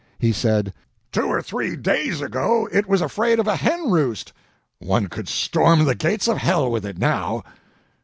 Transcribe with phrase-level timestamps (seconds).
[0.17, 0.73] He said:
[1.11, 4.33] "Two or three days ago it was afraid of a hen roost;
[4.79, 7.43] one could storm the gates of hell with it now."